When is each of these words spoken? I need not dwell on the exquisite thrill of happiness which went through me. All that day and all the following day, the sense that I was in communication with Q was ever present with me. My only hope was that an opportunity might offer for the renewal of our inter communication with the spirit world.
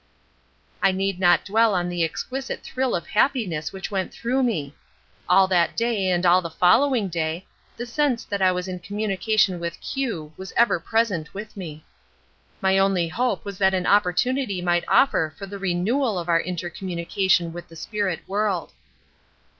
I 0.81 0.91
need 0.91 1.19
not 1.19 1.45
dwell 1.45 1.75
on 1.75 1.87
the 1.87 2.03
exquisite 2.03 2.63
thrill 2.63 2.95
of 2.95 3.05
happiness 3.05 3.71
which 3.71 3.91
went 3.91 4.11
through 4.11 4.41
me. 4.41 4.73
All 5.29 5.47
that 5.49 5.77
day 5.77 6.09
and 6.09 6.25
all 6.25 6.41
the 6.41 6.49
following 6.49 7.07
day, 7.07 7.45
the 7.77 7.85
sense 7.85 8.25
that 8.25 8.41
I 8.41 8.51
was 8.51 8.67
in 8.67 8.79
communication 8.79 9.59
with 9.59 9.79
Q 9.79 10.33
was 10.37 10.53
ever 10.57 10.79
present 10.79 11.35
with 11.35 11.55
me. 11.55 11.85
My 12.61 12.79
only 12.79 13.09
hope 13.09 13.45
was 13.45 13.59
that 13.59 13.75
an 13.75 13.85
opportunity 13.85 14.59
might 14.59 14.85
offer 14.87 15.35
for 15.37 15.45
the 15.45 15.59
renewal 15.59 16.17
of 16.17 16.27
our 16.27 16.39
inter 16.39 16.71
communication 16.71 17.53
with 17.53 17.67
the 17.67 17.75
spirit 17.75 18.21
world. 18.27 18.71